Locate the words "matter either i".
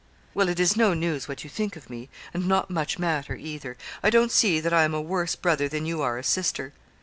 2.97-4.09